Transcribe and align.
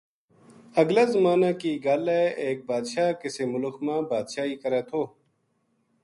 اگلا 0.81 1.03
زمانا 1.13 1.51
کی 1.61 1.71
گل 1.85 2.03
ہے 2.09 2.25
ایک 2.43 2.57
بادشاہ 2.69 3.11
کسے 3.21 3.45
ملخ 3.53 3.75
ما 3.85 3.95
بادشاہی 4.11 4.55
کرے 4.63 4.81
تھو 4.89 5.01